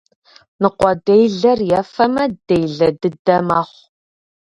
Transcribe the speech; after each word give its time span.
Ныкъуэделэр 0.61 1.59
ефэмэ, 1.79 2.25
делэ 2.47 2.89
дыдэ 2.99 3.37
мэхъу. 3.47 3.81